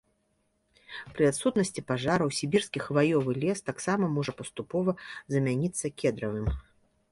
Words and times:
Пры 1.17 1.23
адсутнасці 1.31 1.83
пажараў 1.91 2.29
сібірскі 2.39 2.79
хваёвы 2.87 3.31
лес 3.45 3.59
таксама 3.69 4.05
можа 4.17 4.31
паступова 4.43 4.97
замяніцца 5.37 5.95
кедравым. 6.01 6.53